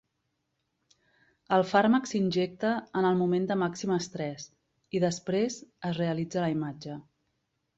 El 1.57 1.65
fàrmac 1.71 2.09
s'injecta 2.11 2.71
en 3.01 3.09
el 3.09 3.19
moment 3.19 3.45
de 3.51 3.59
màxim 3.65 3.93
estrès, 3.97 4.49
i 4.99 5.03
després 5.07 5.59
es 5.91 6.01
realitza 6.05 6.47
la 6.47 6.51
imatge. 6.57 6.99